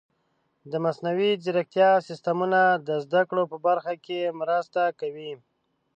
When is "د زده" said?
2.87-3.21